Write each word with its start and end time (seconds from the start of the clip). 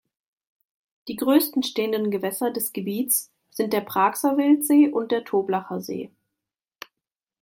Die 1.07 1.15
größten 1.15 1.61
stehenden 1.61 2.09
Gewässer 2.09 2.49
des 2.49 2.73
Gebiets 2.73 3.29
sind 3.51 3.71
der 3.71 3.81
Pragser 3.81 4.35
Wildsee 4.35 4.89
und 4.89 5.11
der 5.11 5.25
Toblacher 5.25 5.79
See. 5.79 6.09